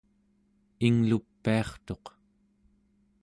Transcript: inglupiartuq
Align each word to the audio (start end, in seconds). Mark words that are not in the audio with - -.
inglupiartuq 0.87 2.05